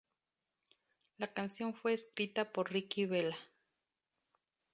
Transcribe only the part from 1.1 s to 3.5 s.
La canción fue escrita por Ricky Vela.